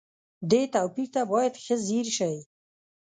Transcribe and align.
دې 0.49 0.61
توپير 0.73 1.07
ته 1.13 1.21
بايد 1.31 1.53
ښه 1.63 1.75
ځير 1.87 2.07
شئ. 2.17 2.35